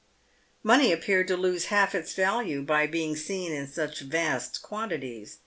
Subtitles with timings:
[0.63, 5.37] Money appeared to lose half its value by being seen in such vast quantities.